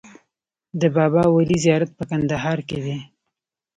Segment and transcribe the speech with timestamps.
[0.79, 2.97] د بابای ولي زیارت په کندهار کې دی